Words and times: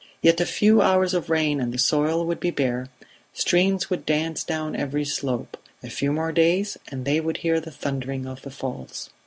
Yet 0.23 0.41
a 0.41 0.47
few 0.47 0.81
hours 0.81 1.13
of 1.13 1.29
rain 1.29 1.61
and 1.61 1.71
the 1.71 1.77
soil 1.77 2.25
would 2.25 2.39
be 2.39 2.49
bare, 2.49 2.87
streams 3.33 3.91
would 3.91 4.03
dance 4.03 4.43
down 4.43 4.75
every 4.75 5.05
slope; 5.05 5.57
a 5.83 5.91
few 5.91 6.11
more 6.11 6.31
days 6.31 6.75
and 6.87 7.05
they 7.05 7.21
would 7.21 7.37
hear 7.45 7.59
the 7.59 7.69
thundering 7.69 8.25
of 8.25 8.41
the 8.41 8.49
falls. 8.49 9.11